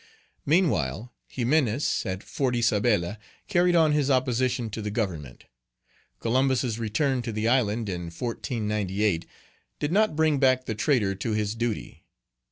Meanwhile, 0.47 1.13
Ximenes, 1.31 2.07
at 2.07 2.23
Fort 2.23 2.55
Isabella, 2.55 3.19
carried 3.47 3.75
on 3.75 3.91
his 3.91 4.09
opposition 4.09 4.71
to 4.71 4.81
the 4.81 4.89
Government. 4.89 5.45
Columbus's 6.19 6.79
return 6.79 7.21
to 7.21 7.31
the 7.31 7.47
island, 7.47 7.87
in 7.87 8.05
1498, 8.05 9.27
did 9.77 9.91
not 9.91 10.15
bring 10.15 10.39
back 10.39 10.65
the 10.65 10.73
traitor 10.73 11.13
to 11.13 11.33
his 11.33 11.53
duty. 11.53 12.03